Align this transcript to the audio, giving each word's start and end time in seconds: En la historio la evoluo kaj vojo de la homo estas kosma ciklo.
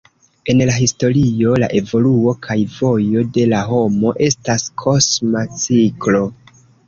En 0.51 0.61
la 0.67 0.77
historio 0.83 1.51
la 1.63 1.67
evoluo 1.79 2.33
kaj 2.47 2.55
vojo 2.79 3.23
de 3.37 3.45
la 3.51 3.59
homo 3.69 4.13
estas 4.31 4.67
kosma 4.85 5.45
ciklo. 5.65 6.23